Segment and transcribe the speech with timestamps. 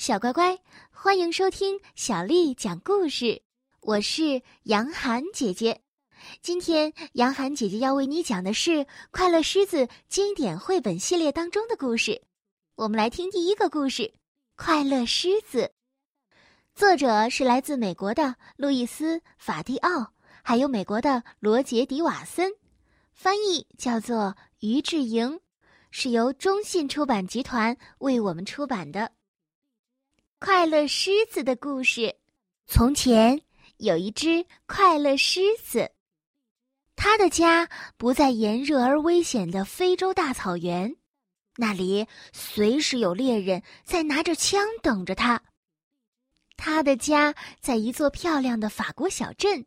[0.00, 0.58] 小乖乖，
[0.90, 3.42] 欢迎收听小丽讲故事。
[3.82, 5.82] 我是杨涵姐姐。
[6.40, 8.70] 今天，杨涵姐姐要为你讲的是
[9.10, 12.22] 《快乐狮子》经典绘本系列当中的故事。
[12.76, 14.04] 我们来听第一个故事
[14.56, 15.64] 《快乐狮子》，
[16.74, 22.50] 作者是来自美国的路易斯·法蒂奥，还有美国的罗杰·迪瓦森，
[23.12, 25.38] 翻译叫做于志莹。
[25.90, 29.00] 是由中信出版集团为我们出版的
[30.42, 32.00] 《快乐狮子的故事》。
[32.66, 33.42] 从前
[33.76, 35.92] 有一只快乐狮子，
[36.96, 40.96] 它的家不在炎热而危险的非洲大草原，
[41.56, 45.42] 那里随时有猎人在拿着枪等着它。
[46.56, 49.66] 它的家在一座漂亮的法国小镇，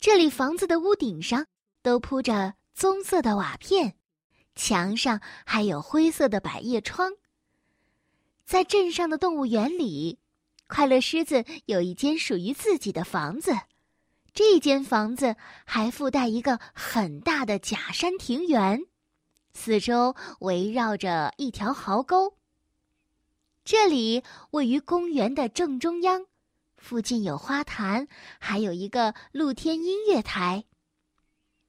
[0.00, 1.44] 这里房子的屋顶上
[1.82, 3.96] 都铺着棕色的瓦片。
[4.54, 7.12] 墙上还有灰色的百叶窗。
[8.44, 10.18] 在镇上的动物园里，
[10.66, 13.52] 快乐狮子有一间属于自己的房子。
[14.32, 18.84] 这间房子还附带一个很大的假山庭园，
[19.52, 22.36] 四周围绕着一条壕沟。
[23.64, 26.26] 这里位于公园的正中央，
[26.76, 30.64] 附近有花坛，还有一个露天音乐台。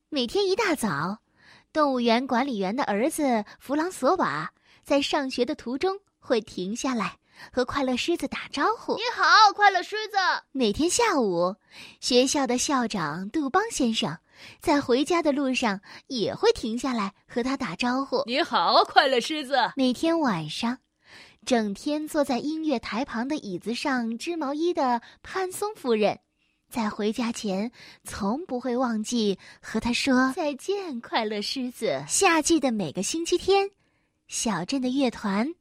[0.10, 1.20] 每天一大早。
[1.72, 7.18] 动物园管理员的儿子弗朗索瓦在上学的途中会停下来
[7.52, 10.18] 和快乐狮子打招呼：“你好，快乐狮子。”
[10.52, 11.56] 每天下午，
[12.00, 14.18] 学校的校长杜邦先生
[14.60, 20.80] 在回家的路上也会停下来和他打招呼：“你好，快乐狮子。”每天晚上，
[21.46, 26.20] 整天坐在音乐台旁的椅子上织毛衣的潘松夫人。
[26.68, 27.72] 在回家前，
[28.04, 32.04] 从不会忘记和他说再见，快乐狮子。
[32.08, 33.70] 夏季的每个星期天，
[34.28, 35.54] 小镇的乐团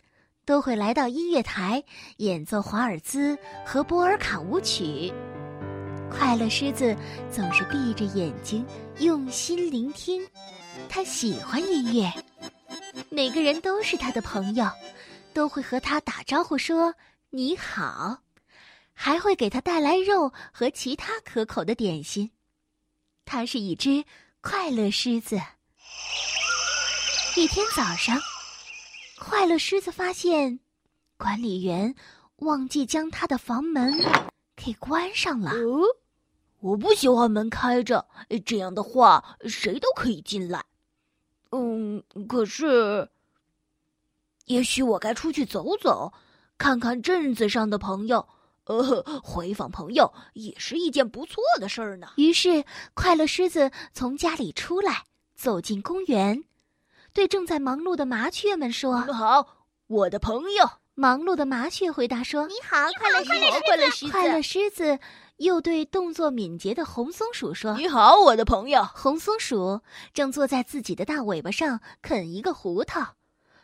[0.44, 1.82] 都会来到音乐台
[2.18, 5.12] 演奏华尔兹和波尔卡舞曲。
[6.10, 6.96] 快乐狮子
[7.30, 8.64] 总是闭着眼睛
[8.98, 10.24] 用心聆听，
[10.88, 12.12] 他喜欢音乐，
[13.10, 14.66] 每个人都是他的朋友，
[15.32, 16.94] 都会和他打招呼说
[17.30, 18.18] 你好。
[18.96, 22.30] 还会给他带来肉和其他可口的点心。
[23.24, 24.04] 它是一只
[24.40, 25.36] 快乐狮子。
[27.36, 28.16] 一天早上，
[29.26, 30.60] 快乐狮子发现，
[31.16, 31.94] 管理员
[32.36, 33.98] 忘记将他的房门
[34.54, 35.50] 给关上了。
[35.52, 35.80] 哦，
[36.60, 38.06] 我不喜欢门开着，
[38.44, 40.62] 这样的话谁都可以进来。
[41.52, 43.08] 嗯，可是，
[44.44, 46.12] 也许我该出去走走，
[46.58, 48.28] 看看镇子上的朋友。
[48.66, 52.08] 呃，回访朋友也是一件不错的事儿呢。
[52.16, 56.44] 于是，快乐狮子从家里出来，走进公园，
[57.14, 59.46] 对正在忙碌的麻雀们说：“你们好，
[59.86, 64.10] 我的朋友。”忙碌的麻雀回答说：“你好，快乐狮子。”快乐狮子。
[64.10, 64.98] 快乐狮子
[65.38, 69.80] 又对动作敏捷的红松鼠说：“你好，我的朋友。”红松鼠
[70.12, 73.14] 正坐在自己的大尾巴上啃一个胡桃。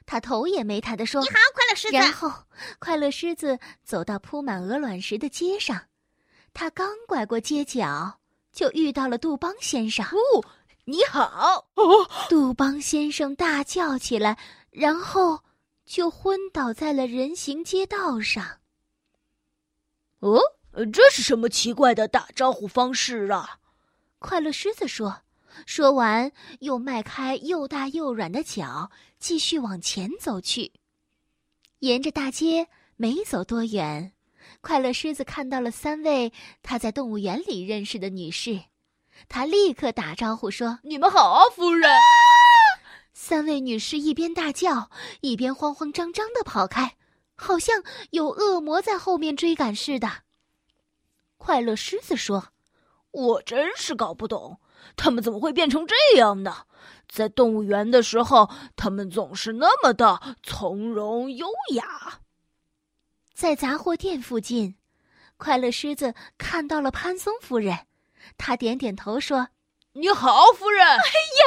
[0.06, 2.32] 他头也没抬的说：“你好，快乐狮子。”然后，
[2.78, 5.80] 快乐狮子走到铺满鹅卵石的街上，
[6.52, 8.18] 他刚拐过街角，
[8.52, 10.04] 就遇到了杜邦先生。
[10.34, 10.44] “哦，
[10.84, 14.38] 你好！”哦，杜邦先生大叫起来，
[14.70, 15.40] 然后
[15.84, 18.60] 就昏倒在了人行街道上。
[20.20, 20.40] “哦，
[20.92, 23.58] 这是什么奇怪的打招呼方式啊？”
[24.18, 25.22] 快乐狮子说。
[25.66, 26.30] 说完，
[26.60, 30.72] 又迈开又大又软的脚，继续往前走去。
[31.80, 34.12] 沿着大街没走多远，
[34.60, 38.62] 快乐狮子看到了三位他在动物园里认识的女士，
[39.28, 41.90] 他立刻打招呼说：“你们好，夫人。”
[43.12, 46.96] 三位女士一边大叫，一边慌慌张张的跑开，
[47.34, 50.08] 好像有恶魔在后面追赶似的。
[51.36, 52.48] 快乐狮子说
[53.12, 54.60] ：“我真是搞不懂。”
[54.96, 56.64] 他们怎么会变成这样呢？
[57.06, 62.20] 在动物园的时候，他们总是那么的从容优雅。
[63.34, 64.76] 在杂货店附近，
[65.36, 67.78] 快乐狮子看到了潘松夫人，
[68.36, 69.48] 他点点头说
[69.92, 71.44] ：“你好，夫人。”哎呀，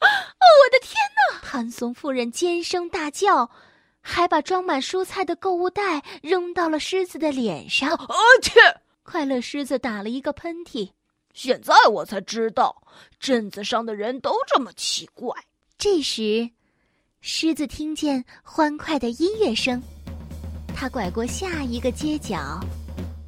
[0.00, 0.94] 哦，我的天
[1.32, 1.40] 哪！
[1.42, 3.50] 潘松夫人尖声大叫，
[4.00, 7.90] 还把装满蔬菜的购物袋扔到了狮子的脸上。
[7.90, 8.52] 啊去！
[9.02, 10.90] 快乐狮子打了一个喷嚏。
[11.32, 12.82] 现在我才知道，
[13.20, 15.30] 镇子上的人都这么奇怪。
[15.78, 16.48] 这时，
[17.20, 19.82] 狮子听见欢快的音乐声，
[20.74, 22.58] 他拐过下一个街角，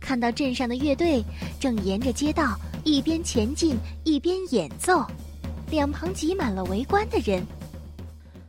[0.01, 1.23] 看到镇上的乐队
[1.61, 2.59] 正沿着街道
[2.89, 5.05] 一边前进一边演奏，
[5.71, 7.47] 两旁挤满了围观的人。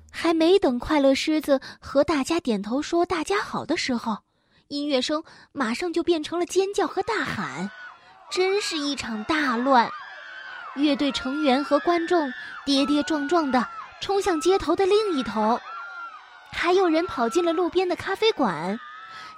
[0.09, 4.19] 还没等快乐狮子和大家点头说“大家好”的时候，
[4.69, 5.21] 音乐声
[5.51, 7.69] 马上就变成了尖叫和大喊，
[8.31, 9.91] 真是一场大乱。
[10.73, 12.31] 乐队成员和观众
[12.65, 13.67] 跌跌撞撞的
[13.99, 15.59] 冲向街头的另一头，
[16.53, 18.79] 还有人跑进了路边的咖啡馆，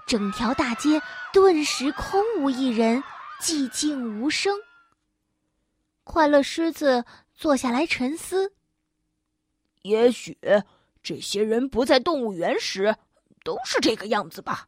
[0.06, 1.02] 整条大街
[1.34, 3.04] 顿时空无一人，
[3.42, 4.56] 寂静无声。
[6.12, 8.52] 快乐狮子坐下来沉思。
[9.84, 10.38] 也许
[11.02, 12.98] 这些人不在动物园时
[13.46, 14.68] 都是这个样子吧。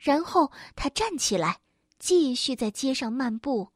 [0.00, 1.60] 然后他站起来，
[2.00, 3.68] 继续在街上漫步，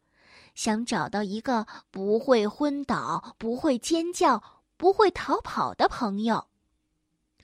[0.56, 4.42] 想找到一个不会昏倒、不会尖叫、
[4.76, 6.48] 不会逃跑的朋友。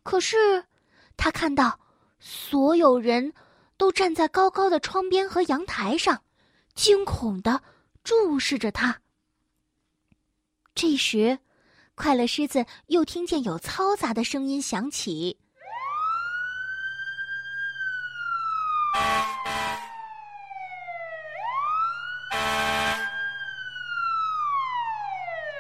[0.03, 0.65] 可是，
[1.17, 1.79] 他看到
[2.19, 3.33] 所有人
[3.77, 6.25] 都站在高高的窗边和阳台上，
[6.75, 7.63] 惊恐的
[8.03, 9.01] 注视着他。
[10.81, 11.41] 这时，
[11.97, 15.37] 快乐狮子又听见有嘈杂的声音响起。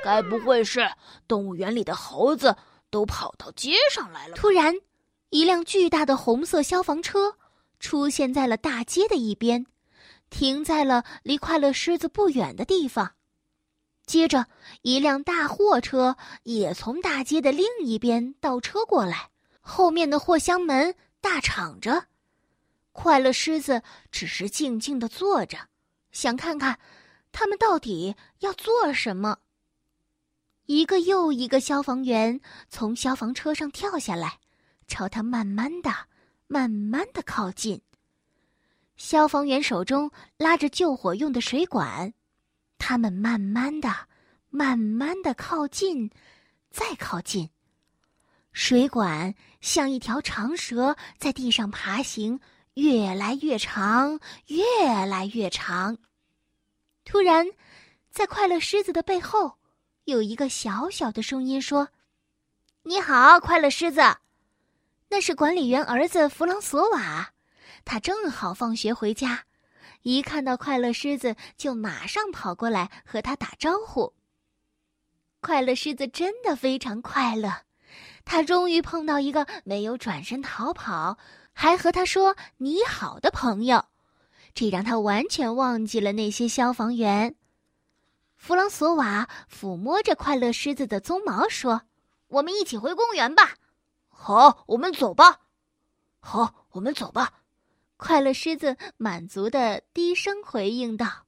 [0.05, 0.89] 该不会是
[1.27, 2.57] 动物园里的猴子
[2.89, 4.37] 都跑到街上来了？
[4.37, 4.73] 突然，
[5.31, 7.35] 一辆巨大的红色消防车
[7.81, 9.67] 出现在了大街的一边，
[10.31, 13.15] 停在了离快乐狮子不远的地方。
[14.09, 14.47] 接着，
[14.81, 19.29] 一辆大货车也从大街的另一边倒车过来，
[19.61, 22.07] 后面的货箱门大敞着。
[22.93, 25.59] 快乐狮子只是静静的坐着，
[26.11, 26.79] 想看看
[27.33, 29.37] 他们到底要做什么。
[30.65, 32.41] 一个又一个消防员
[32.71, 34.39] 从消防车上跳下来，
[34.87, 35.93] 朝他慢慢的、
[36.47, 37.83] 慢慢的靠近。
[38.97, 42.15] 消防员手中拉着救火用的水管。
[42.79, 43.95] 他们慢慢的、
[44.49, 46.11] 慢慢的靠近，
[46.71, 47.51] 再靠近。
[48.53, 52.41] 水管像一条长蛇在地上爬行，
[52.75, 55.99] 越来越长，越来越长。
[57.05, 57.47] 突然，
[58.11, 59.59] 在快乐狮子的背后，
[60.05, 61.89] 有一个小小的声音说
[62.83, 64.01] ：“你好，快乐狮子。”
[65.11, 67.33] 那是管理员儿子弗朗索瓦，
[67.85, 69.45] 他正好放学回家。
[70.03, 74.15] 一看到快乐狮子，就马上跑过来和他打招呼。
[75.41, 77.53] 快乐狮子真的非常快乐，
[78.25, 81.19] 他终于碰到一个没有转身逃跑，
[81.53, 83.85] 还和他说“你好”的朋友，
[84.55, 87.35] 这让他完全忘记了那些消防员。
[88.37, 91.83] 弗朗索瓦抚摸着快乐狮子的鬃毛说
[92.29, 93.57] ：“我们一起回公园吧。
[94.09, 95.41] ”“好，我们走吧。
[96.21, 97.33] ”“好，我们走吧。”
[97.99, 101.27] 快乐狮子满足的低声回应道：“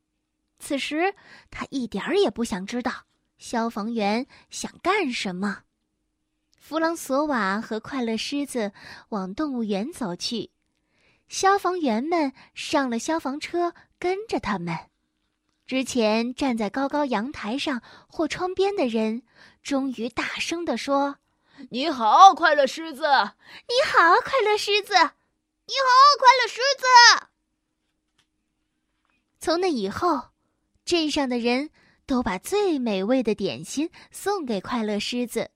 [0.60, 1.14] 此时
[1.50, 2.92] 他一点儿也不想知道
[3.38, 5.64] 消防员想干什么。”
[6.56, 8.72] 弗朗索瓦和快乐狮子
[9.08, 10.50] 往动物园走去，
[11.28, 14.78] 消防员们上了消防车，跟着他们。
[15.66, 19.24] 之前站在高高阳台上或窗边的人，
[19.64, 21.16] 终于大声地说
[21.70, 23.02] ：“你好，快乐狮子！
[23.02, 24.94] 你好，快乐狮子！”
[25.70, 25.88] 你好，
[26.18, 26.84] 快乐狮子。
[29.38, 30.20] 从那以后，
[30.84, 31.70] 镇上的人
[32.06, 35.48] 都把最美味的点心送给快乐狮子。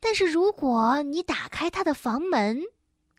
[0.00, 2.64] 但是，如果你打开他的房门，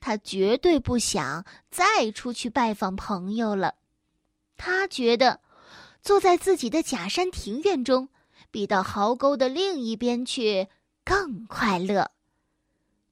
[0.02, 3.76] 他绝对不想再出去拜访朋友了。
[4.58, 5.40] 他觉得，
[6.02, 8.10] 坐在自己的假山庭院中，
[8.52, 10.68] 比到壕沟的另一边去
[11.06, 12.12] 更快乐。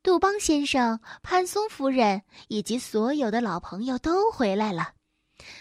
[0.07, 4.93] 杜邦先生、潘松夫人以及所有的老朋友都回来了，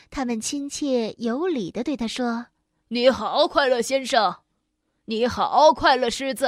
[0.09, 2.47] 他们亲切有礼的对他说
[2.87, 4.37] ：“你好，快乐先生！
[5.07, 6.47] 你好，快乐狮子！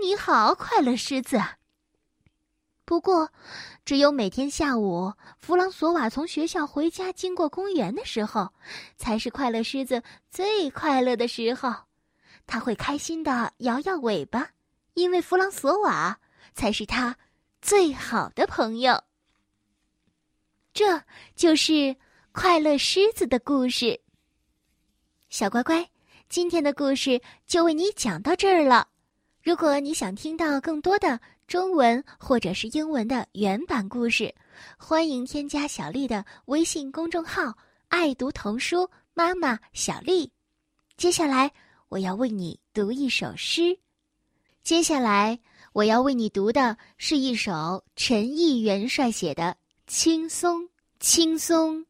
[0.00, 1.42] 你好，快乐狮子！”
[2.86, 3.32] 不过，
[3.84, 8.48] 只有每天下午，弗朗索瓦从学校回家经过公园的时候，
[8.96, 11.74] 才是快乐狮子最快乐的时候。
[12.46, 14.50] 他会开心的摇摇尾巴，
[14.94, 16.16] 因为弗朗索瓦。
[16.58, 17.16] 才是他
[17.62, 19.00] 最好的朋友。
[20.74, 21.00] 这
[21.36, 21.94] 就是
[22.32, 24.00] 快乐狮子的故事。
[25.28, 25.88] 小乖乖，
[26.28, 28.88] 今天的故事就为你讲到这儿了。
[29.40, 34.34] 如果你想听到更多的中文或者是英文的原版故事，
[34.76, 40.28] 欢迎添加小丽的微信公众号“爱读童书妈妈小丽”。
[40.98, 41.52] 接下来
[41.88, 43.78] 我要为你读一首诗。
[44.64, 45.38] 接下来。
[45.78, 49.44] 我要为你读的是一首陈毅元帅写的
[49.86, 50.62] 《轻松》，
[50.98, 51.86] 轻松，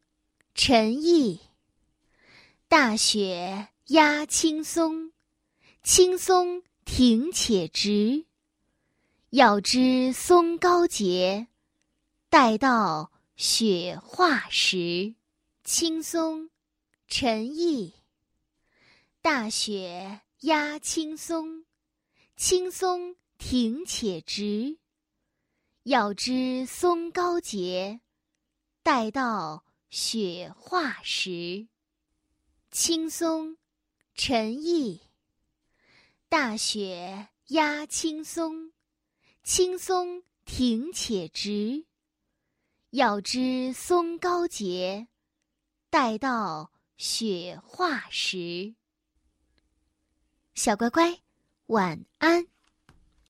[0.53, 1.39] 陈毅。
[2.67, 5.11] 大雪压青松，
[5.81, 8.25] 青松挺且直。
[9.31, 11.47] 要知松高洁，
[12.29, 15.15] 待到雪化时，
[15.63, 16.51] 青松，
[17.07, 17.95] 陈毅。
[19.23, 21.65] 大雪压青松，
[22.35, 24.77] 青松挺且直。
[25.83, 28.01] 要知松高洁，
[28.83, 31.67] 待到雪化时。
[32.69, 33.57] 青松，
[34.13, 35.01] 陈毅。
[36.27, 38.71] 大雪压青松，
[39.41, 41.85] 青松挺且直。
[42.91, 45.07] 要知松高洁，
[45.89, 48.75] 待到雪化时。
[50.53, 51.21] 小乖乖，
[51.67, 52.45] 晚安。